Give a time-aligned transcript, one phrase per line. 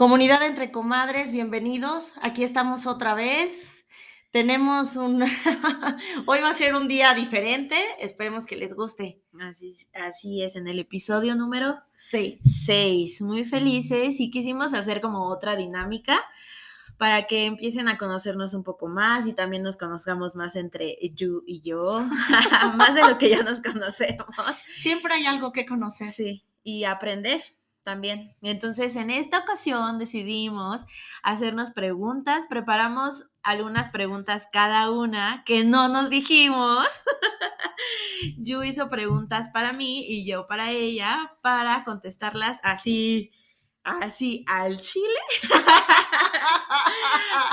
[0.00, 2.14] Comunidad Entre Comadres, bienvenidos.
[2.22, 3.84] Aquí estamos otra vez.
[4.30, 5.22] Tenemos un...
[6.26, 7.76] Hoy va a ser un día diferente.
[7.98, 9.20] Esperemos que les guste.
[9.38, 12.40] Así, así es, en el episodio número Sí.
[12.42, 13.20] 6.
[13.20, 16.18] Muy felices y quisimos hacer como otra dinámica
[16.96, 21.44] para que empiecen a conocernos un poco más y también nos conozcamos más entre you
[21.46, 22.00] y yo,
[22.74, 24.28] más de lo que ya nos conocemos.
[24.76, 26.08] Siempre hay algo que conocer.
[26.08, 27.42] Sí, y aprender
[27.82, 28.34] también.
[28.42, 30.84] Entonces, en esta ocasión decidimos
[31.22, 36.86] hacernos preguntas, preparamos algunas preguntas cada una que no nos dijimos.
[38.38, 43.32] Yu hizo preguntas para mí y yo para ella para contestarlas así,
[43.82, 45.18] así al chile.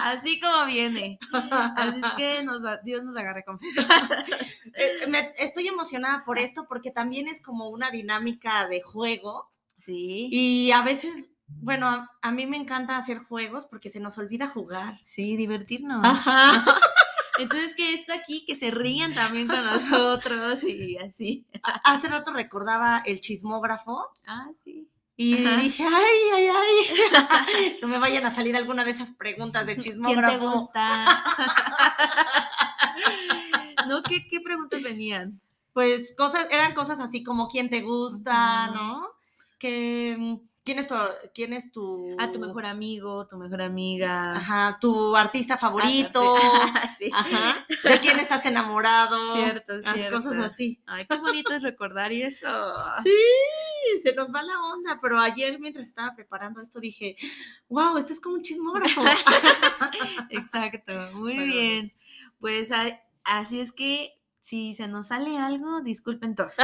[0.04, 1.20] así como viene.
[1.32, 3.88] Así es que nos, Dios nos agarre confianza.
[4.80, 10.28] Eh, estoy emocionada por esto porque también es como una dinámica de juego Sí.
[10.32, 14.48] y a veces, bueno, a, a mí me encanta hacer juegos porque se nos olvida
[14.48, 14.98] jugar.
[15.04, 16.04] Sí, divertirnos.
[16.04, 16.64] Ajá.
[17.40, 21.46] Entonces, que esto aquí, que se rían también con nosotros y así.
[21.84, 24.90] Hace rato recordaba el chismógrafo Ah, sí.
[25.16, 25.58] y Ajá.
[25.58, 29.84] dije, ay, ay, ay, no me vayan a salir alguna de esas preguntas de ¿Quién
[29.84, 30.40] chismógrafo.
[30.40, 31.06] te gusta?
[33.88, 35.40] no, ¿qué, ¿qué preguntas venían?
[35.74, 38.72] Pues cosas, eran cosas así como quién te gusta.
[38.72, 39.04] ¿no?
[39.58, 40.96] Que, mm, ¿quién es tu,
[41.34, 42.16] quién es tu...
[42.20, 44.34] A tu mejor amigo, tu mejor amiga.
[44.34, 46.36] Ajá, tu artista favorito.
[46.98, 47.10] sí.
[47.14, 47.66] Ajá.
[47.84, 49.20] ¿De quién estás enamorado?
[49.34, 50.18] Cierto, Las cierto.
[50.18, 50.82] cosas así.
[50.86, 52.48] Ay, qué bonito es recordar y eso.
[53.04, 53.12] Sí,
[54.04, 57.16] se nos va la onda, pero ayer mientras estaba preparando esto dije,
[57.70, 59.02] wow, esto es como un chismógrafo.
[60.30, 61.92] Exacto, muy Bueno, bien.
[62.40, 66.56] Pues a- así es que si se nos sale algo, disculpen todos.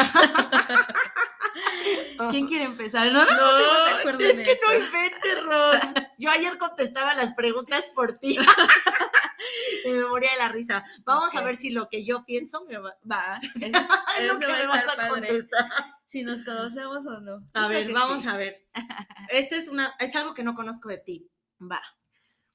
[2.29, 3.11] ¿Quién quiere empezar?
[3.11, 4.65] No, no, pusimos de acuerdo es en que eso.
[4.67, 5.75] no inventes, Ros.
[6.17, 8.37] Yo ayer contestaba las preguntas por ti.
[9.85, 10.85] Me moría de la risa.
[11.03, 12.95] Vamos a ver si lo que yo pienso me va.
[13.09, 13.73] Va, eso, es-
[14.19, 15.09] eso que va me vas a padre.
[15.09, 15.69] contestar.
[16.05, 17.35] Si nos conocemos o no.
[17.53, 18.29] A creo ver, vamos sí.
[18.29, 18.65] a ver.
[19.29, 21.29] Este es una, es algo que no conozco de ti.
[21.61, 21.81] Va.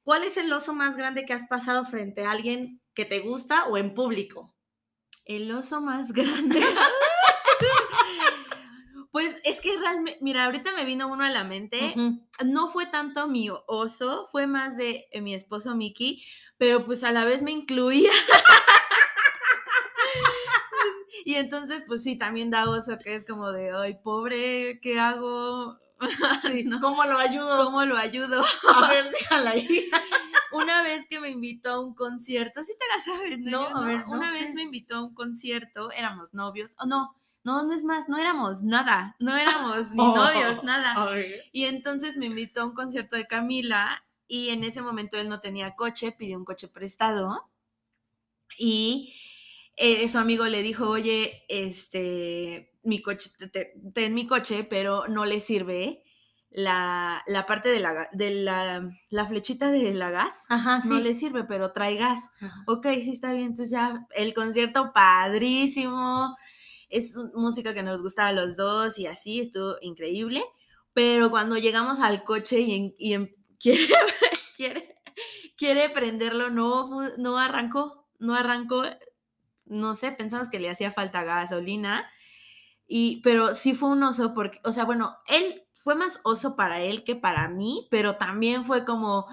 [0.03, 3.65] ¿Cuál es el oso más grande que has pasado frente a alguien que te gusta
[3.67, 4.55] o en público?
[5.25, 6.65] El oso más grande.
[9.19, 11.93] Pues es que realmente, mira, ahorita me vino uno a la mente.
[12.45, 16.23] No fue tanto mi oso, fue más de eh, mi esposo Mickey,
[16.57, 18.13] pero pues a la vez me incluía.
[21.25, 25.77] y entonces, pues sí, también da oso, que es como de, ay, pobre, ¿qué hago?
[26.67, 26.81] ¿No?
[26.81, 27.65] ¿Cómo lo ayudo?
[27.65, 28.45] ¿Cómo lo ayudo?
[28.73, 29.91] A ver, déjala ahí.
[30.53, 33.71] Una vez que me invitó a un concierto, sí te la sabes, ¿no?
[33.71, 34.43] No, a ver, no Una sé.
[34.43, 38.19] vez me invitó a un concierto, éramos novios, o no, no, no es más, no
[38.19, 40.15] éramos nada, no éramos ni Oh.
[40.15, 40.93] novios, nada.
[40.93, 41.45] A ver.
[41.53, 45.41] Y entonces me invitó a un concierto de Camila y en ese momento él no
[45.41, 47.49] tenía coche, pidió un coche prestado
[48.59, 49.15] y
[49.77, 55.07] eh, su amigo le dijo, oye, este, mi coche, te- te- ten mi coche, pero
[55.09, 56.03] no le sirve
[56.51, 60.47] la, la parte de, la, de la, la flechita de la gas.
[60.49, 60.89] Ajá, sí.
[60.89, 62.31] No le sirve, pero trae gas.
[62.41, 62.65] Ajá.
[62.67, 63.49] Ok, sí está bien.
[63.49, 66.37] Entonces ya el concierto padrísimo.
[66.89, 70.43] Es música que nos gustaba a los dos y así, estuvo increíble.
[70.93, 73.87] Pero cuando llegamos al coche y, en- quiere,
[74.57, 74.97] quiere,
[75.57, 76.89] quiere prenderlo, no,
[77.19, 78.85] no arrancó, no arrancó.
[79.67, 82.09] No sé, pensamos que le hacía falta gasolina.
[82.87, 86.81] Y, pero sí fue un oso porque, o sea, bueno, él fue más oso para
[86.83, 89.27] él que para mí, pero también fue como,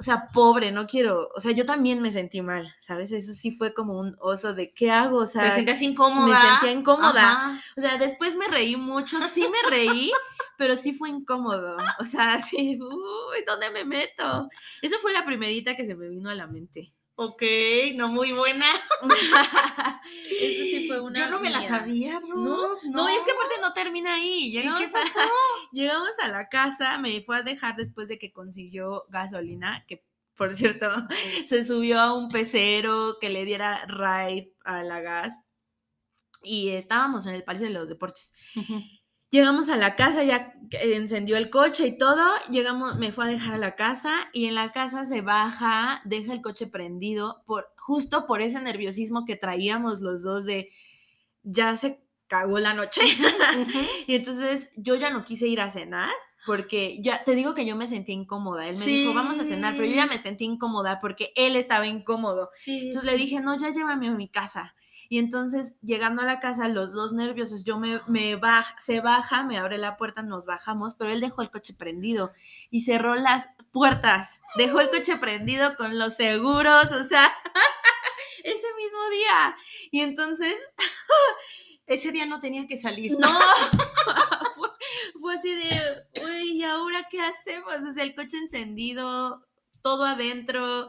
[0.00, 3.12] o sea, pobre, no quiero, o sea, yo también me sentí mal, ¿sabes?
[3.12, 5.18] Eso sí fue como un oso de, ¿qué hago?
[5.18, 6.26] O sea, ¿Te sentías incómoda?
[6.26, 7.32] me sentía incómoda.
[7.32, 7.60] Ajá.
[7.76, 10.10] o sea, después me reí mucho, sí me reí,
[10.56, 14.48] pero sí fue incómodo, o sea, sí, uy, ¿dónde me meto?
[14.80, 16.94] Eso fue la primerita que se me vino a la mente.
[17.22, 17.42] Ok,
[17.96, 18.64] no muy buena.
[20.40, 22.32] Eso sí fue una Yo no me la sabía, Ruth.
[22.34, 24.46] No, no, es que aparte no termina ahí.
[24.46, 25.20] ¿Y Llegamos, qué a- pasó?
[25.72, 30.02] llegamos a la casa, me fue a dejar después de que consiguió gasolina, que
[30.34, 30.88] por cierto,
[31.46, 35.44] se subió a un pecero que le diera ride a la gas.
[36.42, 38.32] Y estábamos en el Palacio de los Deportes.
[39.30, 42.24] Llegamos a la casa, ya encendió el coche y todo.
[42.50, 46.32] Llegamos, me fue a dejar a la casa y en la casa se baja, deja
[46.32, 50.70] el coche prendido, por, justo por ese nerviosismo que traíamos los dos de
[51.42, 53.02] ya se cagó la noche.
[54.06, 56.10] y entonces yo ya no quise ir a cenar
[56.46, 58.66] porque ya te digo que yo me sentí incómoda.
[58.66, 61.86] Él me dijo, vamos a cenar, pero yo ya me sentí incómoda porque él estaba
[61.86, 62.50] incómodo.
[62.66, 64.74] entonces le dije, no, ya llévame a mi casa.
[65.12, 69.42] Y entonces, llegando a la casa, los dos nerviosos, yo me, me baja, se baja,
[69.42, 72.30] me abre la puerta, nos bajamos, pero él dejó el coche prendido
[72.70, 77.28] y cerró las puertas, dejó el coche prendido con los seguros, o sea,
[78.44, 79.56] ese mismo día.
[79.90, 80.54] Y entonces,
[81.86, 83.18] ese día no tenía que salir.
[83.18, 83.28] No,
[85.20, 87.74] fue, así de, uy, ¿y ahora qué hacemos?
[87.84, 89.44] O sea, el coche encendido,
[89.82, 90.88] todo adentro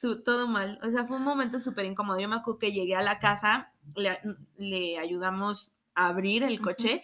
[0.00, 0.78] todo mal.
[0.82, 2.18] O sea, fue un momento súper incómodo.
[2.18, 3.72] Yo me acuerdo que llegué a la casa,
[4.58, 7.02] le, ayudamos a abrir el coche.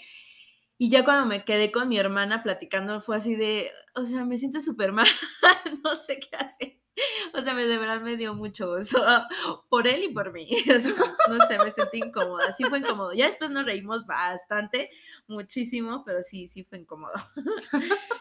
[0.78, 4.36] Y ya cuando me quedé con mi hermana platicando, fue así de, o sea, me
[4.38, 5.06] siento súper mal,
[5.84, 6.80] no sé qué hacer.
[7.34, 8.98] O sea, me, de verdad me dio mucho gozo
[9.68, 10.48] por él y por mí.
[11.28, 12.52] no sé, me sentí incómoda.
[12.52, 13.12] Sí fue incómodo.
[13.12, 14.90] Ya después nos reímos bastante,
[15.26, 17.12] muchísimo, pero sí, sí fue incómodo.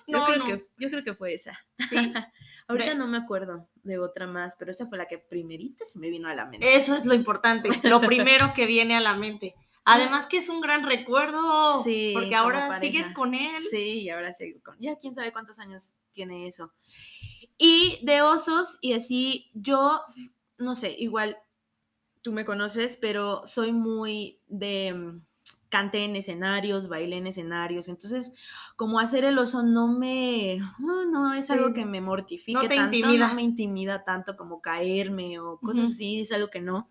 [0.07, 1.57] yo, creo Que, yo creo que fue esa.
[1.89, 2.13] Sí.
[2.67, 6.09] Ahorita no me acuerdo de otra más, pero esa fue la que primerita se me
[6.09, 6.75] vino a la mente.
[6.75, 9.55] Eso es lo importante, lo primero que viene a la mente.
[9.87, 13.55] Además que es un gran recuerdo, sí, porque ahora sigues con él.
[13.69, 16.73] Sí, y ahora sigo con Ya quién sabe cuántos años tiene eso.
[17.57, 20.01] Y de osos y así, yo,
[20.57, 21.37] no sé, igual
[22.21, 25.21] tú me conoces, pero soy muy de mm,
[25.69, 28.33] canté en escenarios, bailé en escenarios, entonces
[28.75, 33.13] como hacer el oso no me, no, no es algo que me mortifique no tanto,
[33.13, 36.89] no me intimida tanto como caerme o cosas así, es algo que no.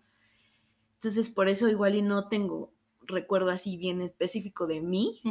[0.93, 2.71] Entonces por eso igual y no tengo
[3.01, 5.21] recuerdo así bien específico de mí,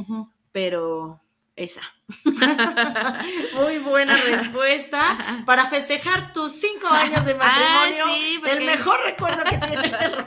[0.52, 1.20] pero
[1.56, 1.82] esa.
[3.56, 5.42] Muy buena respuesta.
[5.46, 10.26] Para festejar tus cinco años de ah, matrimonio, el mejor recuerdo que tienes de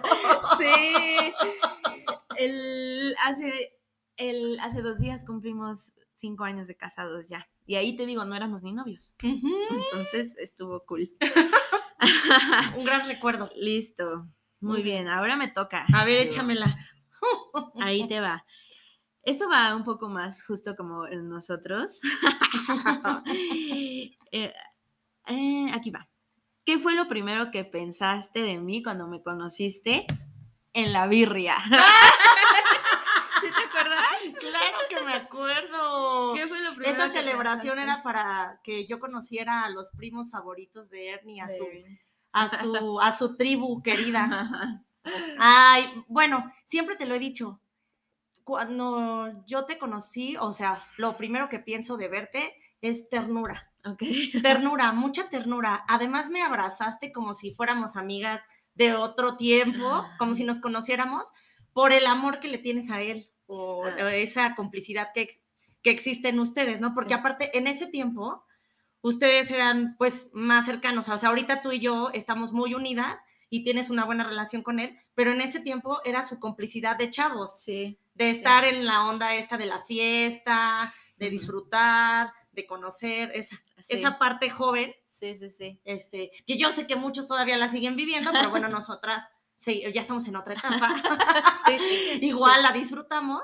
[0.58, 1.34] Sí
[2.38, 3.74] el, hace,
[4.18, 7.48] el, hace dos días cumplimos cinco años de casados ya.
[7.66, 9.16] Y ahí te digo, no éramos ni novios.
[9.22, 11.12] Entonces estuvo cool.
[12.78, 13.50] Un gran recuerdo.
[13.56, 14.28] Listo.
[14.60, 15.86] Muy bien, ahora me toca.
[15.94, 16.78] A ver, échamela.
[17.80, 18.46] Ahí te va.
[19.28, 22.00] Eso va un poco más justo como en nosotros.
[24.30, 24.54] Eh,
[25.28, 26.10] eh, aquí va.
[26.66, 30.06] ¿Qué fue lo primero que pensaste de mí cuando me conociste
[30.74, 31.56] en la birria?
[33.42, 34.06] ¿Sí te acuerdas?
[34.38, 36.34] Claro que me acuerdo.
[36.34, 40.90] ¿Qué fue lo primero Esa celebración era para que yo conociera a los primos favoritos
[40.90, 41.68] de Ernie, a su,
[42.34, 44.84] a su, a su tribu querida.
[45.40, 47.62] Ay, bueno, siempre te lo he dicho.
[48.48, 53.70] Cuando yo te conocí, o sea, lo primero que pienso de verte es ternura.
[53.84, 54.32] Okay.
[54.42, 55.84] Ternura, mucha ternura.
[55.90, 58.40] Además me abrazaste como si fuéramos amigas
[58.74, 61.34] de otro tiempo, como si nos conociéramos,
[61.74, 65.28] por el amor que le tienes a él o esa complicidad que,
[65.84, 66.94] que existe en ustedes, ¿no?
[66.94, 68.46] Porque aparte, en ese tiempo,
[69.02, 73.64] ustedes eran pues más cercanos, o sea, ahorita tú y yo estamos muy unidas y
[73.64, 77.62] tienes una buena relación con él, pero en ese tiempo era su complicidad de chavos,
[77.62, 83.62] sí, de estar en la onda esta de la fiesta, de disfrutar, de conocer esa,
[83.90, 84.94] esa parte joven.
[85.06, 85.80] Sí, sí, sí.
[85.84, 89.24] Este, que yo sé que muchos todavía la siguen viviendo, pero bueno, nosotras
[89.56, 90.96] sí, ya estamos en otra etapa,
[92.22, 93.42] igual la disfrutamos,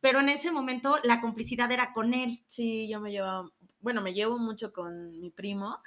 [0.00, 2.42] pero en ese momento la complicidad era con él.
[2.46, 3.50] Sí, yo me llevaba,
[3.88, 5.78] bueno, me llevo mucho con mi primo,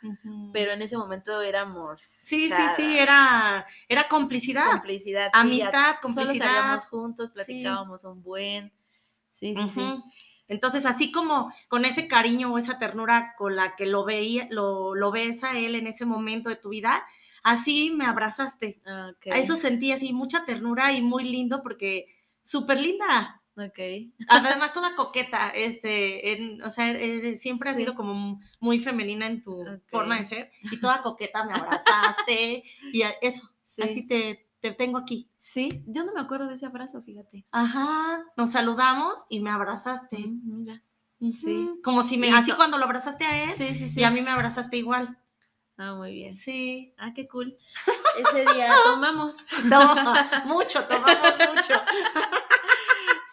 [0.51, 1.99] pero en ese momento éramos...
[1.99, 4.71] Sí, sí, sí, era, era complicidad.
[4.71, 5.29] Complicidad.
[5.33, 6.33] Amistad, complicidad.
[6.33, 8.73] Solo salíamos juntos, platicábamos un buen...
[9.29, 9.83] Sí, sí, sí.
[10.47, 14.95] Entonces, así como con ese cariño o esa ternura con la que lo veía, lo,
[14.95, 17.05] lo ves a él en ese momento de tu vida,
[17.43, 18.81] así me abrazaste.
[18.83, 22.07] A eso sentí así mucha ternura y muy lindo porque
[22.41, 23.40] súper linda.
[23.67, 23.79] Ok.
[24.27, 29.63] Además, toda coqueta, este, o sea, eh, siempre has sido como muy femenina en tu
[29.87, 33.49] forma de ser y toda coqueta me abrazaste y eso,
[33.83, 35.29] así te, te tengo aquí.
[35.37, 37.45] Sí, yo no me acuerdo de ese abrazo, fíjate.
[37.51, 40.17] Ajá, nos saludamos y me abrazaste.
[40.17, 40.83] Mm, mira.
[41.31, 41.69] Sí.
[41.83, 43.99] Como si me, así cuando lo abrazaste a él, sí, sí, sí.
[43.99, 45.19] y a mí me abrazaste igual.
[45.77, 46.35] Ah, muy bien.
[46.35, 46.93] Sí.
[46.97, 47.57] Ah, qué cool.
[48.17, 49.47] Ese día tomamos.
[50.45, 51.73] mucho, tomamos mucho.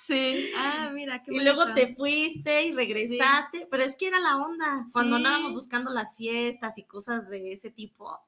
[0.09, 0.50] Sí.
[0.57, 4.85] Ah, mira, qué Y luego te fuiste y regresaste, pero es que era la onda.
[4.93, 8.19] Cuando andábamos buscando las fiestas y cosas de ese tipo.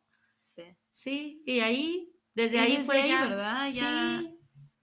[0.41, 0.63] Sí.
[0.93, 3.25] Sí, y ahí, desde ahí fue ya.
[3.25, 3.71] ¿verdad?
[3.73, 4.23] Ya.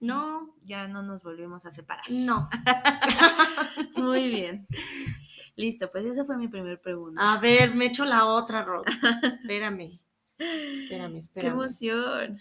[0.00, 2.04] No, Ya no nos volvimos a separar.
[2.10, 2.48] no.
[3.96, 4.66] Muy bien.
[5.56, 7.32] Listo, pues esa fue mi primera pregunta.
[7.32, 8.92] A ver, me echo la otra, Rox.
[9.22, 10.00] Espérame.
[10.38, 11.52] Espérame, ¡Qué espérame.
[11.54, 12.38] emoción!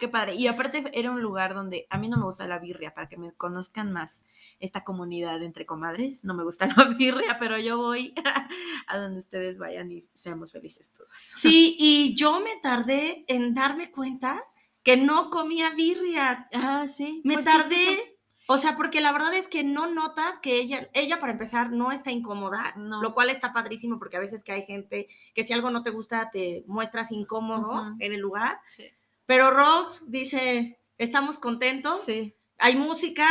[0.00, 0.34] Qué padre.
[0.34, 3.16] Y aparte era un lugar donde a mí no me gusta la birria, para que
[3.16, 4.22] me conozcan más
[4.60, 6.24] esta comunidad entre comadres.
[6.24, 8.14] No me gusta la birria, pero yo voy
[8.86, 11.10] a donde ustedes vayan y seamos felices todos.
[11.12, 14.42] Sí, y yo me tardé en darme cuenta
[14.82, 16.46] que no comía birria.
[16.54, 17.20] Ah, sí.
[17.24, 18.12] Me ¿por qué es tardé.
[18.48, 21.90] O sea, porque la verdad es que no notas que ella, ella para empezar no
[21.90, 23.02] está incómoda, No.
[23.02, 25.90] lo cual está padrísimo porque a veces que hay gente que si algo no te
[25.90, 28.60] gusta te muestras incómodo en el lugar.
[28.68, 28.84] Sí.
[29.26, 32.34] Pero Rox dice, estamos contentos, Sí.
[32.58, 33.28] hay música,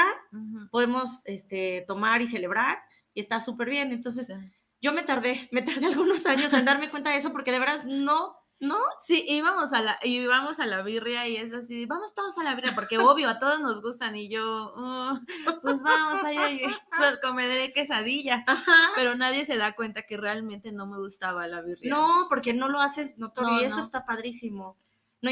[0.72, 2.80] podemos este, tomar y celebrar
[3.14, 3.92] y está súper bien.
[3.92, 4.34] Entonces Sí.
[4.82, 7.84] yo me tardé, me tardé algunos años en darme cuenta de eso porque de verdad
[7.86, 8.78] no, no.
[9.00, 12.56] Sí, íbamos a la, íbamos a la birria y es así, vamos todos a la
[12.56, 15.20] birria, porque obvio, a todos nos gustan, y yo, "Oh,
[15.62, 16.22] pues vamos,
[17.22, 18.44] comeré quesadilla.
[18.48, 18.76] Ajá.
[18.96, 21.90] Pero nadie se da cuenta que realmente no me gustaba la birria.
[21.92, 23.82] No, porque no lo haces notorio No, y eso no.
[23.84, 24.78] está padrísimo.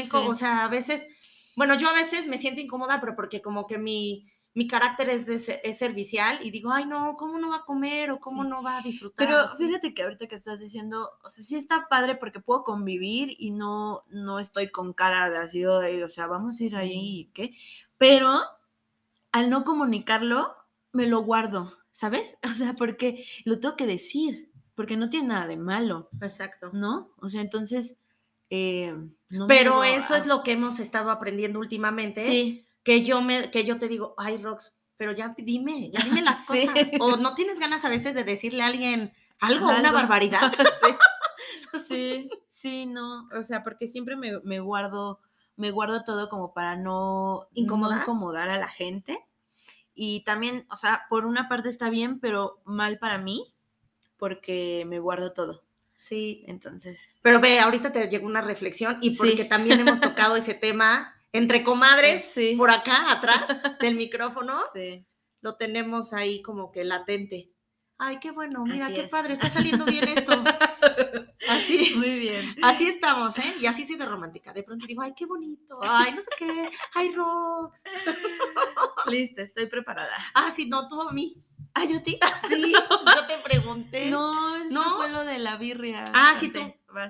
[0.00, 0.26] Sí.
[0.28, 1.06] o sea, a veces,
[1.56, 5.26] bueno, yo a veces me siento incómoda, pero porque como que mi, mi carácter es,
[5.26, 8.48] de es servicial y digo, ay, no, ¿cómo no va a comer o cómo Sí.
[8.48, 9.26] no va a disfrutar?
[9.26, 9.66] Pero así?
[9.66, 13.50] fíjate que ahorita que estás diciendo, o sea, sí está padre porque puedo convivir y
[13.50, 17.24] no, no estoy con cara de así, "Ay, o sea, vamos a ir ahí y
[17.34, 17.50] qué.
[17.98, 18.40] Pero
[19.32, 20.54] al no comunicarlo,
[20.92, 22.38] me lo guardo, ¿sabes?
[22.50, 26.70] O sea, porque lo tengo que decir, porque no tiene nada de malo, Exacto.
[26.72, 27.10] ¿no?
[27.18, 27.98] O sea, entonces,
[28.50, 28.94] eh,
[29.30, 32.24] no Pero eso "Ah, es lo que hemos estado aprendiendo últimamente.
[32.24, 36.22] Sí, Que yo me, que yo te digo, ay, Rox, pero ya dime, ya dime
[36.22, 36.66] las Sí.
[36.66, 36.88] cosas.
[37.00, 40.52] O no tienes ganas a veces de decirle a alguien algo, una barbaridad.
[41.86, 45.20] sí, sí, no, o sea, porque siempre me, me guardo,
[45.56, 47.96] me guardo todo como para no ¿Incomodar?
[47.98, 49.18] no incomodar a la gente.
[49.94, 53.54] Y también, o sea, por una parte está bien, pero mal para mí,
[54.16, 55.63] porque me guardo todo.
[56.04, 59.16] Sí, Entonces, Pero ve, ahorita te llegó una reflexión y Sí.
[59.16, 62.56] porque también hemos tocado ese tema entre comadres, Sí.
[62.58, 63.46] por acá atrás
[63.80, 65.06] del micrófono, sí.
[65.40, 67.50] lo tenemos ahí como que latente.
[67.96, 69.10] Ay, qué bueno, mira, Así qué es.
[69.10, 70.32] padre, está saliendo bien esto.
[71.48, 72.54] Así, Muy bien.
[72.62, 73.54] así estamos, ¿eh?
[73.60, 74.52] Y así soy de romántica.
[74.52, 77.82] De pronto digo, ay, qué bonito, ay, no sé qué, ay, Rox.
[79.06, 80.12] Listo, estoy preparada.
[80.34, 81.34] Ah, sí, no, tú a mí.
[81.74, 82.18] Ah, yo ti.
[82.48, 82.72] Sí,
[83.16, 84.06] yo te pregunté.
[84.06, 84.96] No, esto ¿No?
[84.96, 86.04] fue lo de la birria.
[86.12, 86.60] Ah, sí, tú.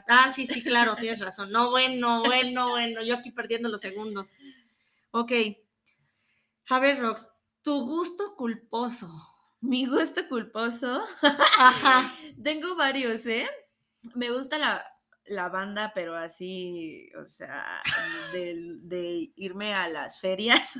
[0.08, 1.50] Ah, sí, sí, claro, tienes razón.
[1.52, 4.32] No, bueno, bueno, bueno, yo aquí perdiendo los segundos.
[5.10, 5.32] Ok.
[6.70, 7.28] A ver, Rox,
[7.62, 9.10] tu gusto culposo.
[9.60, 11.02] Mi gusto culposo.
[11.22, 12.14] Ajá.
[12.42, 13.48] Tengo varios, ¿eh?
[14.14, 14.84] Me gusta la,
[15.26, 17.82] la banda, pero así, o sea,
[18.32, 20.78] de, de irme a las ferias.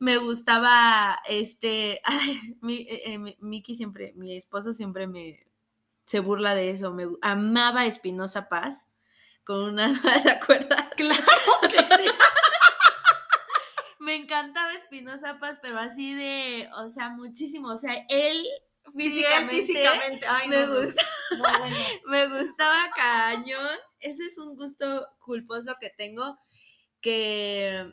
[0.00, 5.40] Me gustaba, este, ay, mi, eh, eh, mi- Miki siempre, mi esposo siempre me,
[6.06, 6.92] se burla de eso.
[6.92, 8.88] Me amaba Espinosa Paz
[9.44, 10.88] con una, ¿te acuerdas?
[10.96, 11.24] Claro
[11.70, 12.10] que sí.
[14.00, 17.68] Me encantaba Espinosa Paz, pero así de, o sea, muchísimo.
[17.68, 18.46] O sea, él
[18.94, 20.26] físicamente, físicamente.
[20.26, 21.02] Ay, me no, gusta.
[21.32, 21.76] no, bueno.
[22.06, 23.76] me gustaba cañón.
[24.00, 26.38] Ese es un gusto culposo que tengo
[27.00, 27.92] que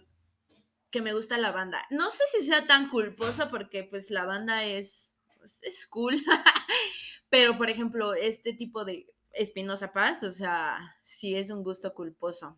[0.92, 1.86] que me gusta la banda.
[1.90, 6.24] No sé si sea tan culposo porque pues la banda es pues, es cool.
[7.30, 12.58] Pero por ejemplo, este tipo de Espinosa Paz, o sea, sí es un gusto culposo.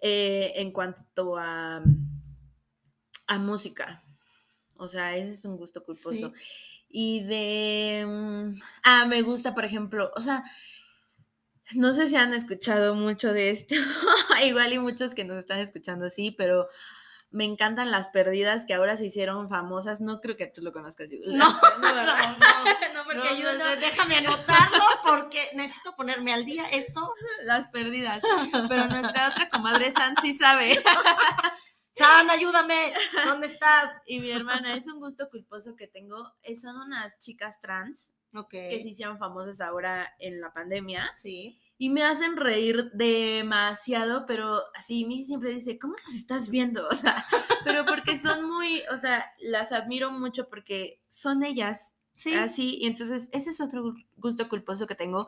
[0.00, 1.82] Eh, en cuanto a
[3.26, 4.02] a música.
[4.76, 6.32] O sea, ese es un gusto culposo.
[6.96, 8.04] Y de...
[8.06, 10.44] mm, Ah, me gusta, por ejemplo, o sea,
[11.72, 13.74] no sé si han escuchado mucho de esto,
[14.44, 16.68] igual y muchos que nos están escuchando sí, pero
[17.32, 20.00] me encantan las perdidas que ahora se hicieron famosas.
[20.00, 21.10] No creo que tú lo conozcas.
[21.10, 21.48] Yu- No,
[21.80, 22.04] no, no.
[22.94, 27.12] No, porque No, yo no, déjame anotarlo porque necesito ponerme al día esto.
[27.44, 28.22] las perdidas.
[28.68, 30.80] Pero nuestra otra comadre San sí sabe.
[31.94, 32.92] San, ayúdame.
[33.24, 33.90] ¿Dónde estás?
[34.06, 36.32] Y mi hermana, es un gusto culposo que tengo.
[36.42, 38.14] eh, Son unas chicas trans
[38.50, 41.12] que se hicieron famosas ahora en la pandemia.
[41.14, 41.56] Sí.
[41.78, 46.88] Y me hacen reír demasiado, pero así, Missy siempre dice, ¿cómo las estás viendo?
[46.90, 47.26] O sea,
[47.64, 52.32] pero porque son muy, o sea, las admiro mucho porque son ellas, Sí.
[52.34, 55.26] así, y entonces ese es otro gu- gusto culposo que tengo,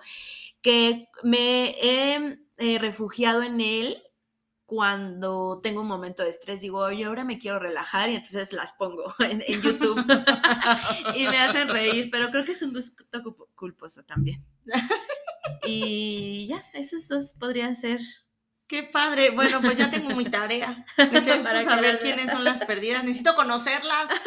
[0.62, 4.02] que me he eh, refugiado en él
[4.66, 8.72] cuando tengo un momento de estrés, digo, oye, ahora me quiero relajar y entonces las
[8.72, 9.98] pongo en, en YouTube
[11.16, 13.04] y me hacen reír, pero creo que es un gusto
[13.54, 14.44] culposo también.
[15.64, 18.00] Y ya, esos dos podrían ser
[18.68, 19.30] Qué padre.
[19.30, 20.84] Bueno, pues ya tengo mi tarea.
[20.98, 23.04] Necesito Para saber quiénes son las perdidas.
[23.04, 24.06] Necesito conocerlas.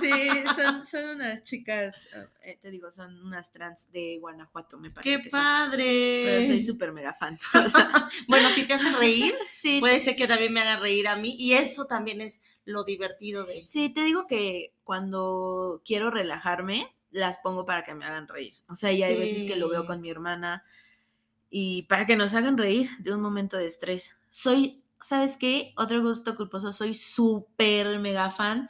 [0.00, 0.10] Sí,
[0.56, 2.08] son, son unas chicas,
[2.42, 5.40] eh, te digo, son unas trans de Guanajuato, me parece Qué que son.
[5.40, 6.22] padre.
[6.24, 7.38] Pero soy súper mega fan.
[7.64, 11.06] O sea, Bueno, si te hace reír, sí, puede ser que también me haga reír
[11.08, 11.36] a mí.
[11.38, 13.64] Y eso también es lo divertido de.
[13.66, 18.54] sí, te digo que cuando quiero relajarme, las pongo para que me hagan reír.
[18.68, 20.64] O sea, y hay veces que lo veo con mi hermana
[21.50, 24.18] y para que nos hagan reír de un momento de estrés.
[24.28, 25.72] Soy, ¿sabes qué?
[25.76, 28.68] Otro gusto culposo, soy súper mega fan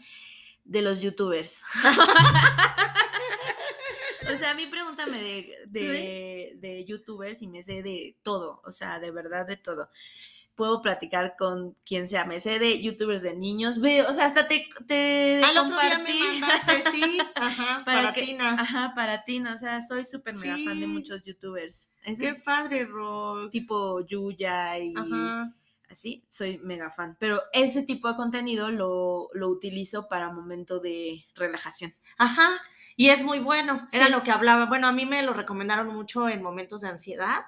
[0.64, 1.62] de los youtubers.
[4.32, 8.72] o sea, a mí pregúntame de, de, de youtubers y me sé de todo, o
[8.72, 9.90] sea, de verdad de todo.
[10.56, 14.48] Puedo platicar con quien sea, me sé de youtubers de niños, ve, o sea, hasta
[14.48, 17.18] te, te Al otro día me mandaste, sí.
[17.34, 18.22] Ajá, para, para que,
[19.26, 19.54] Tina.
[19.54, 21.90] o sea, soy súper mega fan de muchos youtubers.
[22.04, 23.50] Ese Qué padre, Rox.
[23.50, 25.52] tipo Yuya y Ajá.
[25.90, 27.16] así, soy mega fan.
[27.20, 31.92] Pero ese tipo de contenido lo, lo utilizo para momento de relajación.
[32.16, 32.48] Ajá.
[32.96, 33.86] Y es muy bueno.
[33.92, 34.12] Era Sí.
[34.12, 34.66] lo que hablaba.
[34.66, 37.44] Bueno, a mí me lo recomendaron mucho en momentos de ansiedad,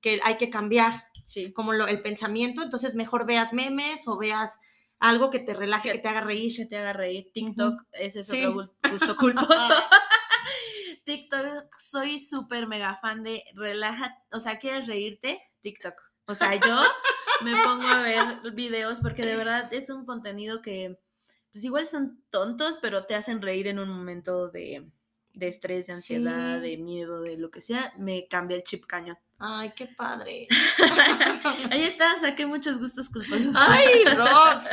[0.00, 1.52] que hay que cambiar Sí.
[1.52, 2.62] como lo- el pensamiento.
[2.62, 4.58] Entonces, mejor veas memes o veas
[4.98, 6.56] algo que te relaje, Que- que te haga reír.
[6.56, 7.30] Que te haga reír.
[7.32, 8.76] TikTok, ese es otro gusto
[9.16, 9.74] culposo.
[11.04, 15.40] TikTok, soy súper mega fan de relaja, o sea, ¿quieres reírte?
[15.62, 15.94] TikTok.
[16.26, 16.76] O sea, yo
[17.42, 20.98] me pongo a ver videos porque de verdad es un contenido que,
[21.52, 24.90] pues igual son tontos, pero te hacen reír en un momento de,
[25.34, 26.70] de estrés, de ansiedad, Sí.
[26.70, 29.18] de miedo, de lo que sea, me cambia el chip cañón.
[29.40, 30.48] Ay, qué padre.
[31.70, 33.54] Ahí está, saqué muchos gustos culposos.
[33.56, 34.66] Ay, Rox.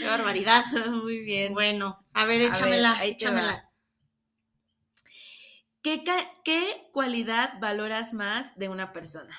[0.00, 0.64] Qué barbaridad.
[0.90, 1.54] Muy bien.
[1.54, 3.70] Bueno, a ver, échamela, te échamela.
[5.82, 6.02] ¿Qué,
[6.44, 9.34] ¿Qué cualidad valoras más de una persona?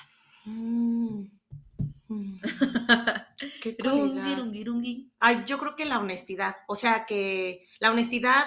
[0.46, 1.24] Mm.
[2.08, 2.40] Mm.
[3.60, 4.38] Qué Rungi, cualidad.
[4.38, 5.12] rungi, rungi.
[5.20, 8.44] Ay, yo creo que la honestidad, o sea, que la honestidad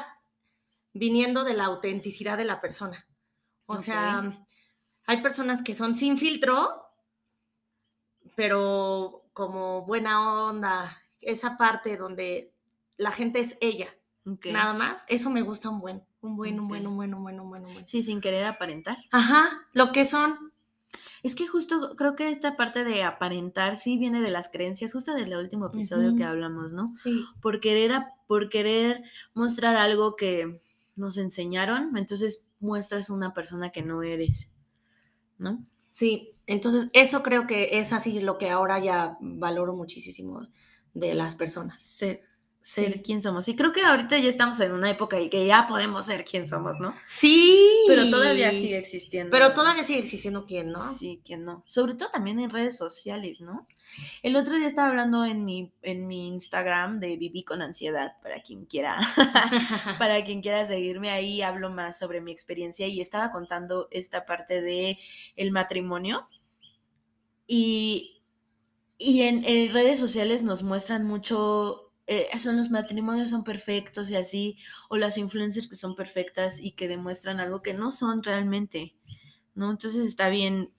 [0.94, 3.08] viniendo de la autenticidad de la persona.
[3.66, 4.46] O sea,
[5.06, 6.86] hay personas que son sin filtro,
[8.36, 12.54] pero como buena onda, esa parte donde
[12.98, 13.94] la gente es ella,
[14.26, 14.46] Ok.
[14.48, 17.40] nada más, eso me gusta un buen, un buen, un buen, un buen, un buen,
[17.40, 17.88] un buen, un buen.
[17.88, 18.98] Sí, sin querer aparentar.
[19.12, 20.53] Ajá, lo que son.
[21.24, 25.14] Es que justo creo que esta parte de aparentar sí viene de las creencias, justo
[25.14, 26.94] del último episodio que hablamos, ¿no?
[26.96, 27.24] Sí.
[27.42, 30.60] Por querer, a- por querer mostrar algo que
[30.96, 34.52] nos enseñaron, entonces muestras una persona que no eres,
[35.38, 35.66] ¿no?
[35.90, 40.48] Sí, entonces eso creo que es así lo que ahora ya valoro muchísimo
[40.94, 41.82] de las personas.
[41.82, 42.24] Ser,
[42.66, 43.02] ser Sí.
[43.04, 43.48] quien somos.
[43.50, 46.48] Y creo que ahorita ya estamos en una época en que ya podemos ser quien
[46.48, 46.96] somos, ¿no?
[47.08, 47.60] Sí.
[47.88, 49.30] Pero todavía sigue existiendo.
[49.32, 50.80] Pero todavía sigue existiendo quien, ¿no?
[50.80, 51.64] Sí, quien no.
[51.68, 53.68] Sobre todo también en redes sociales, ¿no?
[54.24, 58.42] El otro día estaba hablando en mi, en mi Instagram de Viví con ansiedad, para
[58.42, 58.98] quien quiera,
[60.00, 64.62] para quien quiera seguirme ahí, hablo más sobre mi experiencia y estaba contando esta parte
[64.62, 64.98] de
[65.36, 66.30] el matrimonio.
[67.46, 68.22] Y,
[68.98, 74.16] y en, en redes sociales nos muestran mucho, eh, son los matrimonios son perfectos y
[74.16, 74.58] así,
[74.90, 78.96] o las influencers que son perfectas y que demuestran algo que no son realmente,
[79.56, 79.72] ¿no?
[79.72, 80.74] Entonces está bien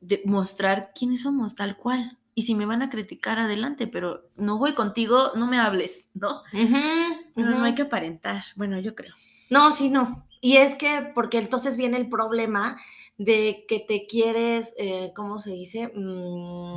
[0.00, 2.18] de mostrar quiénes somos tal cual.
[2.34, 6.42] Y si me van a criticar, adelante, pero no voy contigo, no me hables, ¿no?
[6.52, 8.44] Pero no hay que aparentar.
[8.56, 9.14] Bueno, yo creo.
[9.48, 10.28] No, sí, no.
[10.42, 12.76] Y es que, porque entonces viene el problema
[13.16, 15.90] de que te quieres, eh, ¿cómo se dice?
[15.94, 16.74] Mm,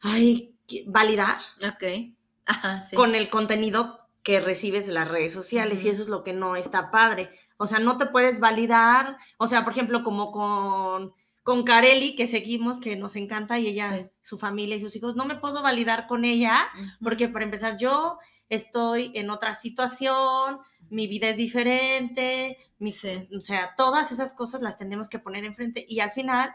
[0.00, 2.17] ay, validar Ok.
[2.48, 2.96] Ajá, sí.
[2.96, 5.94] con el contenido que recibes de las redes sociales y Ujú.
[5.94, 7.30] eso es lo que no está padre.
[7.58, 12.26] O sea, no te puedes validar, o sea, por ejemplo, como con, con Carelli, que
[12.26, 14.06] seguimos, que nos encanta, y ella, Sí.
[14.22, 16.68] su familia y sus hijos, no me puedo validar con ella,
[17.02, 18.18] porque para empezar yo
[18.50, 20.58] estoy en otra situación,
[20.90, 23.28] mi vida es diferente, mi- Sí.
[23.38, 26.52] o sea, todas esas cosas las tenemos que poner enfrente y al final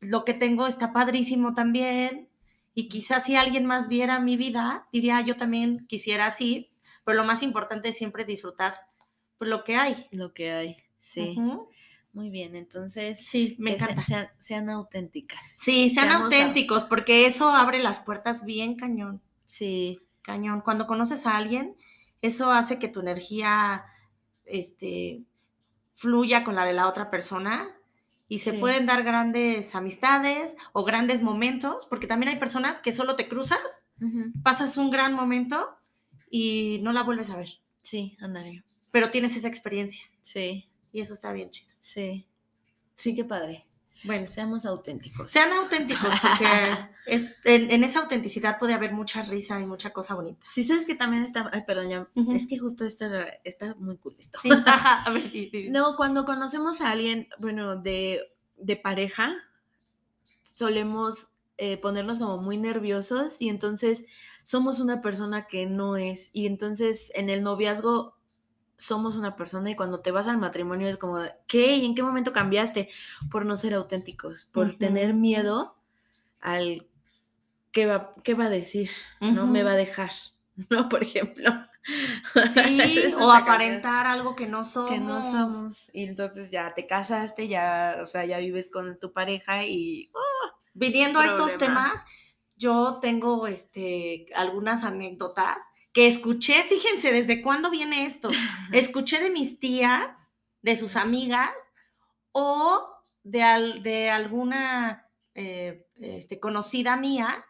[0.00, 2.28] lo que tengo está padrísimo también
[2.78, 6.70] y quizás si alguien más viera mi vida, diría yo también quisiera así,
[7.04, 8.74] pero lo más importante es siempre disfrutar
[9.38, 10.06] pues, lo que hay.
[10.12, 10.76] Lo que hay.
[10.98, 11.36] Sí.
[12.12, 12.54] Muy bien.
[12.54, 14.02] Entonces, Sí, me que encanta.
[14.02, 15.44] sean, sean auténticas.
[15.58, 19.22] Sí, sean Seamos a- auténticos porque eso abre las puertas bien cañón.
[19.46, 20.00] Sí.
[20.22, 20.60] Cañón.
[20.60, 21.76] Cuando conoces a alguien,
[22.20, 23.84] eso hace que tu energía
[24.44, 25.22] este,
[25.94, 27.75] fluya con la de la otra persona
[28.28, 28.58] y se Sí.
[28.58, 33.84] pueden dar grandes amistades o grandes momentos, porque también hay personas que solo te cruzas,
[34.42, 35.68] pasas un gran momento
[36.30, 38.64] y no la vuelves a ver, Sí, andaré.
[38.90, 41.74] pero tienes esa experiencia Sí, y eso está bien chido.
[41.80, 42.26] sí.
[42.98, 43.65] Sí, qué padre.
[44.04, 45.30] Bueno, seamos auténticos.
[45.30, 46.46] Sean auténticos, porque
[47.06, 50.40] es, en, esa autenticidad puede haber mucha risa y mucha cosa bonita.
[50.42, 53.06] Sí, sabes que también está, ay, perdón, ya, es que justo esto
[53.44, 54.38] está muy cool esto.
[54.42, 55.30] Sí, a ver,
[55.70, 58.20] No, cuando conocemos a alguien, bueno, de,
[58.56, 59.34] de pareja,
[60.42, 61.28] solemos
[61.58, 64.04] eh, ponernos como muy nerviosos y entonces
[64.42, 66.30] somos una persona que no es.
[66.34, 68.15] Y entonces en el noviazgo
[68.76, 71.76] somos una persona y cuando te vas al matrimonio es como, ¿qué?
[71.76, 72.88] ¿Y en qué momento cambiaste?
[73.30, 75.76] Por no ser auténticos, por tener miedo
[76.40, 76.86] al
[77.72, 79.46] qué va, qué va a decir, ¿no?
[79.46, 80.10] Me va a dejar,
[80.70, 80.88] ¿no?
[80.88, 81.50] Por ejemplo.
[82.54, 82.80] Sí,
[83.20, 84.90] o aparentar algo que no somos.
[84.90, 85.90] Que no somos.
[85.94, 90.10] Y entonces ya te casaste, ya, o sea, ya vives con tu pareja y...
[90.12, 90.36] ¡oh!
[90.76, 92.04] viniendo a estos temas,
[92.56, 95.62] yo tengo este, algunas anécdotas
[95.96, 98.28] que escuché, fíjense, ¿desde cuándo viene esto?
[98.70, 100.30] Escuché de mis tías,
[100.60, 101.54] de sus amigas
[102.32, 102.86] o
[103.22, 107.46] de, de alguna eh, este, conocida mía,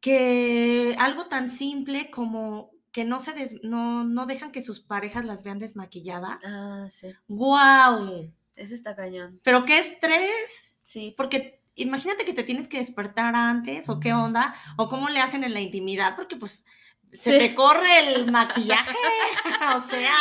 [0.00, 5.44] que algo tan simple como que no se no, no, dejan que sus parejas las
[5.44, 6.38] vean desmaquilladas.
[6.42, 7.12] Ah, sí.
[7.28, 8.32] ¡Wow!
[8.56, 9.38] Eso está cañón.
[9.44, 10.72] Pero qué estrés.
[10.80, 11.12] Sí.
[11.14, 15.44] Porque imagínate que te tienes que despertar antes o qué onda, o cómo le hacen
[15.44, 16.64] en la intimidad, porque pues
[17.12, 18.96] se te corre el maquillaje,
[19.74, 20.16] o sea,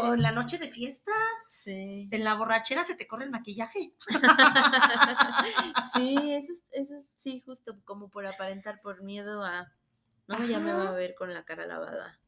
[0.00, 1.12] o en la noche de fiesta,
[1.48, 2.08] sí.
[2.10, 3.94] en la borrachera se te corre el maquillaje.
[5.92, 9.72] sí, eso es, eso sí, justo como por aparentar, por miedo a,
[10.26, 12.20] no, ya me va a ver con la cara lavada.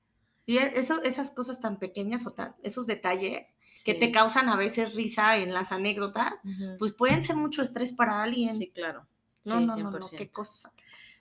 [0.44, 4.56] Y e, eso, esas cosas tan pequeñas o tan, esos detalles que te causan a
[4.56, 6.34] veces risa en las anécdotas,
[6.78, 8.50] pues pueden ser mucho estrés para alguien.
[8.50, 9.06] Sí, claro.
[9.44, 10.72] No, no, no, no, qué cosa.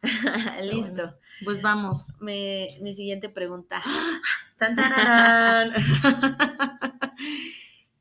[0.64, 1.16] Listo.
[1.44, 2.08] pues vamos.
[2.20, 3.82] mi siguiente pregunta.
[4.58, 4.76] ¡Tan,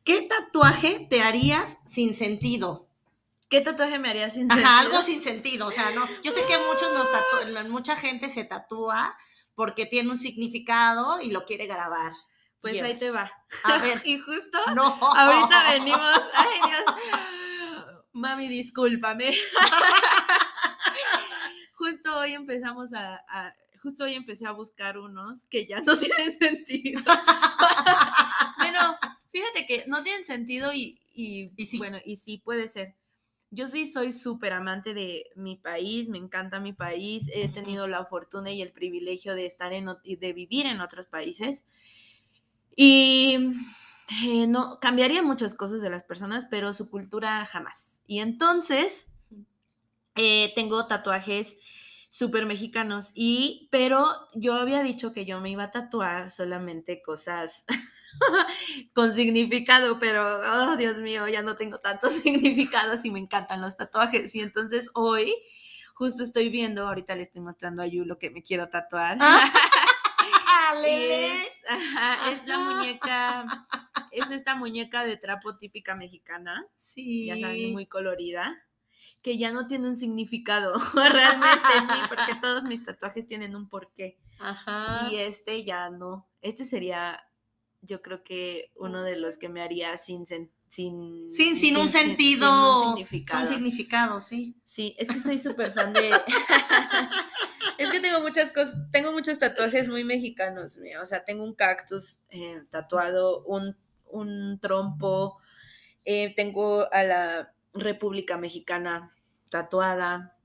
[0.05, 2.88] ¿Qué tatuaje te harías sin sentido?
[3.49, 4.71] ¿Qué tatuaje me harías sin sentido?
[4.71, 6.07] algo sin sentido, o sea, no.
[6.23, 9.16] Yo sé que muchos nos mucha gente se tatúa
[9.55, 12.12] porque tiene un significado y lo quiere grabar.
[12.61, 13.31] Pues ahí te va.
[13.64, 14.03] A ver.
[14.05, 16.21] y justo ahorita venimos.
[16.35, 16.83] Ay, Dios.
[18.12, 19.35] Mami, discúlpame.
[21.81, 27.01] Justo hoy empezamos a, Justo hoy empecé a buscar unos que ya no tienen sentido.
[28.59, 28.99] bueno,
[29.33, 31.79] fíjate que no tienen sentido y, y, y sí.
[31.79, 32.95] bueno, y sí puede ser
[33.51, 38.05] yo sí soy súper amante de mi país, me encanta mi país, he tenido la
[38.05, 41.64] fortuna y el privilegio de estar en de vivir en otros países.
[42.77, 43.38] Y
[44.25, 48.03] eh, no cambiaría muchas cosas de las personas, pero su cultura jamás.
[48.07, 49.09] Y entonces
[50.23, 51.57] eh, tengo tatuajes
[52.11, 54.05] súper mexicanos y pero
[54.35, 57.65] yo había dicho que yo me iba a tatuar solamente cosas
[58.95, 63.79] con significado, pero, oh, Dios mío, ya no tengo tantos significados y me encantan los
[63.79, 64.35] tatuajes.
[64.35, 65.35] Y entonces hoy,
[65.95, 69.17] justo estoy viendo, ahorita le estoy mostrando a Yu lo que me quiero tatuar.
[69.23, 69.51] Ah.
[70.87, 71.47] es,
[72.31, 73.67] es, la muñeca,
[74.11, 76.67] es esta muñeca de trapo típica mexicana.
[76.77, 77.25] Sí.
[77.25, 78.55] Ya saben, muy colorida
[79.23, 81.69] que ya no tiene un significado realmente,
[82.09, 84.19] porque todos mis tatuajes tienen un porqué.
[84.39, 85.09] Ajá.
[85.11, 86.29] Y este ya no.
[86.41, 87.23] Este sería
[87.83, 92.77] yo creo que uno de los que me haría sin sin sin, sin, un sentido,
[92.77, 93.45] sin, un significado.
[93.45, 94.55] Sin significado, sí.
[94.63, 96.13] Sí, es que soy súper fan de...
[97.77, 102.21] es que tengo muchas cosas, tengo muchos tatuajes muy mexicanos, o sea, tengo un cactus
[102.31, 103.77] eh, tatuado, un,
[104.13, 105.39] un trompo,
[106.05, 109.15] eh, tengo a la República Mexicana
[109.51, 110.37] tatuada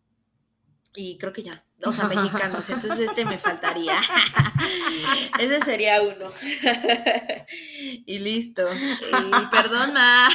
[0.96, 2.70] y creo que ya o sea, mexicanos.
[2.70, 4.02] Entonces este me faltaría.
[5.40, 6.32] Ese sería uno.
[8.06, 8.68] y listo.
[8.74, 10.30] Y perdón, ma.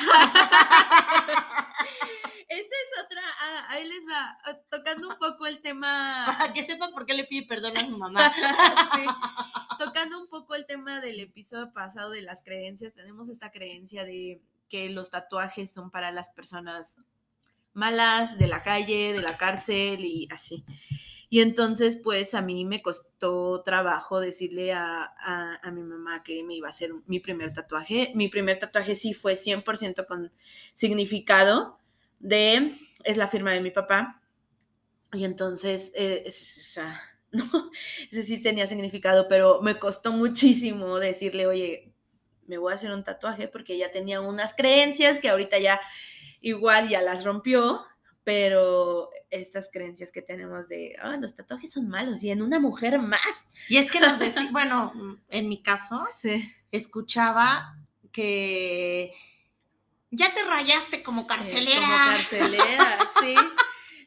[2.48, 6.24] Esa es otra, ah, ahí les va, ah, tocando un poco el tema.
[6.26, 8.32] Para que sepan por qué le pide perdón a su mamá.
[8.94, 9.06] sí.
[9.78, 14.42] Tocando un poco el tema del episodio pasado de las creencias, tenemos esta creencia de
[14.70, 17.02] que los tatuajes son para las personas
[17.74, 20.64] malas de la calle, de la cárcel y así.
[21.32, 25.12] Y entonces, pues a mí me costó trabajo decirle a,
[25.72, 28.10] mi mamá que me iba a hacer mi primer tatuaje.
[28.16, 30.32] Mi primer tatuaje sí fue 100% con
[30.74, 31.78] significado
[32.18, 32.72] de,
[33.04, 34.20] es la firma de mi papá.
[35.12, 36.28] Y entonces, eh,
[37.30, 37.70] no,
[38.10, 41.89] ese sí tenía significado, pero me costó muchísimo decirle, oye,
[42.50, 45.80] me voy a hacer un tatuaje porque ya tenía unas creencias que ahorita ya
[46.42, 47.86] igual ya las rompió
[48.24, 52.98] pero estas creencias que tenemos de, ah, los tatuajes son malos y en una mujer
[52.98, 53.46] más.
[53.68, 54.92] Y es que nos decía, bueno,
[55.28, 56.52] en mi caso, sí.
[56.70, 57.76] escuchaba
[58.12, 59.12] que
[60.10, 61.80] ya te rayaste como Sí, carcelera.
[61.80, 63.34] como carcelera, sí.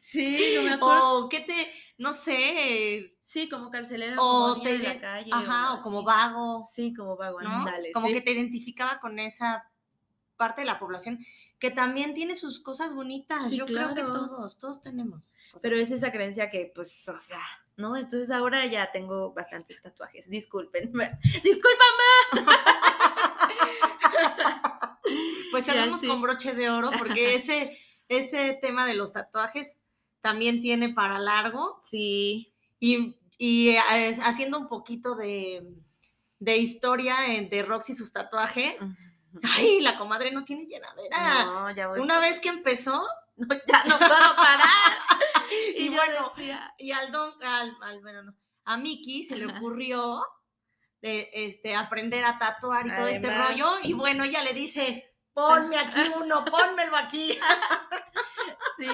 [0.00, 1.18] Sí, no me acuerdo.
[1.18, 5.30] O qué te, no sé, Sí, como carcelera o como te de la calle.
[5.32, 7.50] ajá, o como vago, Sí, como vago, ¿no?
[7.50, 8.14] ándale, como sí.
[8.14, 9.70] que te identificaba con esa
[10.36, 11.20] parte de la población
[11.60, 13.48] que también tiene sus cosas bonitas.
[13.48, 15.28] Sí, Yo creo que todos, todos tenemos.
[15.54, 17.40] O sea, Pero es esa creencia que, pues, o sea,
[17.76, 17.96] ¿no?
[17.96, 20.28] Entonces ahora ya tengo bastantes tatuajes.
[20.28, 21.18] Disculpenme.
[21.44, 22.32] Discúlpame.
[25.50, 26.08] pues cerramos sí.
[26.08, 27.78] con broche de oro porque ese,
[28.08, 29.76] ese tema de los tatuajes
[30.24, 31.78] también tiene para largo.
[31.82, 32.50] Sí.
[32.80, 35.62] Y, y, eh, haciendo un poquito de,
[36.38, 38.74] de historia en- de Roxy y sus tatuajes.
[39.56, 41.44] Ay, la comadre no tiene llenadera.
[41.44, 42.00] No, ya voy.
[42.00, 43.06] Una vez que empezó,
[43.36, 44.60] No, ya no puedo parar.
[45.76, 48.34] y, bueno, decía, y al don, al, al- bueno, no,
[48.64, 50.24] a Miki se le ocurrió
[51.02, 53.66] de, este, aprender a tatuar y todo este rollo.
[53.82, 57.36] Y bueno, ella le dice, ponme aquí uno, pónmelo aquí.
[58.78, 58.86] Sí,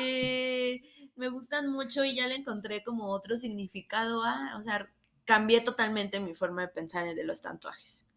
[1.21, 4.91] me gustan mucho y ya le encontré como otro significado a, o sea,
[5.25, 8.09] cambié totalmente mi forma de pensar en de los tatuajes.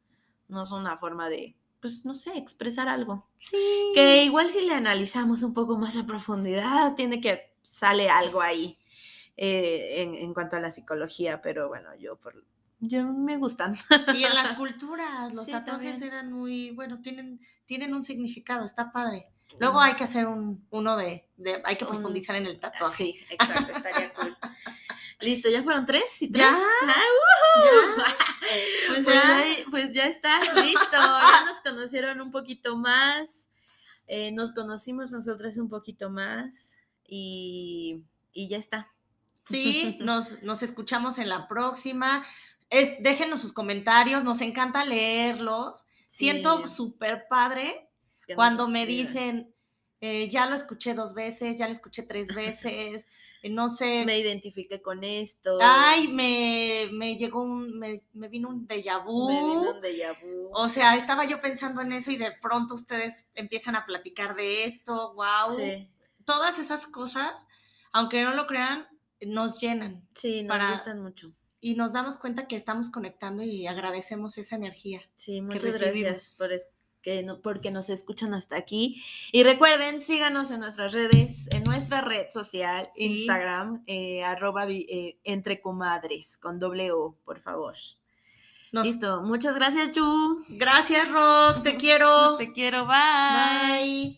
[0.47, 3.29] No es una forma de, pues, no sé, expresar algo.
[3.39, 3.57] Sí.
[3.93, 8.77] Que igual si le analizamos un poco más a profundidad, tiene que sale algo ahí
[9.37, 12.45] eh, en, en cuanto a la psicología, pero bueno, yo por
[12.79, 13.75] yo me gustan.
[14.11, 16.03] Y en las culturas, los Sí, tatuajes también.
[16.13, 19.27] eran muy, bueno, tienen, tienen un significado, está padre.
[19.59, 22.95] Luego hay que hacer un, uno de, de- hay que Un- profundizar en el tatuaje.
[22.95, 24.35] Sí, exacto, estaría cool.
[25.21, 26.49] Listo, ya fueron tres y ¿Ya?
[26.49, 26.59] tres.
[26.85, 28.15] Ya.
[28.89, 30.91] Pues, Pues ya, pues está, listo.
[30.91, 33.49] Ya nos conocieron un poquito más.
[34.07, 36.77] eh, nos conocimos nosotras un poquito más.
[37.07, 38.91] Y, y ya está.
[39.43, 42.25] Sí, nos, nos escuchamos en la próxima.
[42.69, 45.85] Es, déjenos sus comentarios, nos encanta leerlos.
[46.07, 47.89] Siento súper padre
[48.35, 49.53] cuando me dicen,
[50.01, 53.07] eh, ya lo escuché dos veces, ya lo escuché tres veces,
[53.41, 54.03] eh, no sé.
[54.05, 55.57] Me identifiqué con esto.
[55.61, 59.27] Ay, me, me llegó un, me, me vino un déjà vu.
[59.27, 60.49] me vino un déjà vu.
[60.53, 64.65] O sea, estaba yo pensando en eso y de pronto ustedes empiezan a platicar de
[64.65, 65.55] esto, wow.
[65.57, 65.89] Sí,
[66.25, 67.47] Todas esas cosas,
[67.91, 68.87] aunque no lo crean,
[69.21, 71.33] nos llenan sí, nos Para- gustan mucho.
[71.61, 75.01] y nos damos cuenta que estamos conectando y agradecemos esa energía.
[75.15, 76.71] Sí, muchas gracias por es-
[77.03, 79.03] que no, porque nos escuchan hasta aquí.
[79.31, 83.03] Y recuerden, síganos en nuestras redes, en nuestra red social, Sí.
[83.05, 87.75] Instagram, eh, arroba eh, entre comadres, con doble O, por favor.
[88.71, 90.43] Nos- Listo, muchas gracias, Yu.
[90.49, 92.37] Gracias, Rox, te quiero.
[92.37, 92.95] Te quiero, bye.
[92.95, 94.11] Bye.